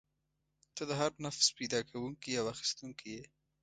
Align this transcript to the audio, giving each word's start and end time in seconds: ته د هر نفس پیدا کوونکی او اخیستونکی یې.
ته 0.75 0.83
د 0.89 0.91
هر 1.01 1.11
نفس 1.25 1.47
پیدا 1.57 1.79
کوونکی 1.89 2.31
او 2.39 2.45
اخیستونکی 2.53 3.09
یې. 3.15 3.23